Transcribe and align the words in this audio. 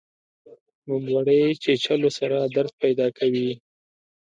بمبړې 0.85 1.41
چیچلو 1.63 2.09
سره 2.19 2.37
درد 2.55 2.71
پیدا 2.83 3.07
کوي 3.17 3.49